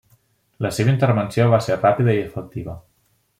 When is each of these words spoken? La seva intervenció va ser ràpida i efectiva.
La 0.65 0.71
seva 0.77 0.91
intervenció 0.93 1.45
va 1.51 1.59
ser 1.67 1.77
ràpida 1.83 2.17
i 2.17 2.23
efectiva. 2.31 2.77